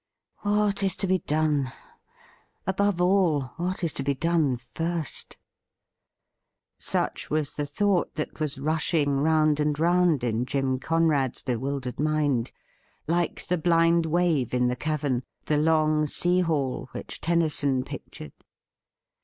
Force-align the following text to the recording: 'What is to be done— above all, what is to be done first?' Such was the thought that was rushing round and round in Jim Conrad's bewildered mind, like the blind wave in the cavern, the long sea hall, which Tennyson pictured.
'What 0.39 0.81
is 0.81 0.95
to 0.95 1.05
be 1.05 1.19
done— 1.19 1.71
above 2.65 2.99
all, 2.99 3.51
what 3.57 3.83
is 3.83 3.93
to 3.93 4.01
be 4.03 4.15
done 4.15 4.57
first?' 4.57 5.37
Such 6.79 7.29
was 7.29 7.53
the 7.53 7.67
thought 7.67 8.15
that 8.15 8.39
was 8.39 8.57
rushing 8.57 9.19
round 9.19 9.59
and 9.59 9.77
round 9.79 10.23
in 10.23 10.47
Jim 10.47 10.79
Conrad's 10.79 11.43
bewildered 11.43 11.99
mind, 11.99 12.51
like 13.07 13.45
the 13.45 13.59
blind 13.59 14.07
wave 14.07 14.55
in 14.55 14.69
the 14.69 14.75
cavern, 14.75 15.21
the 15.45 15.57
long 15.57 16.07
sea 16.07 16.39
hall, 16.39 16.89
which 16.93 17.21
Tennyson 17.21 17.83
pictured. 17.83 18.33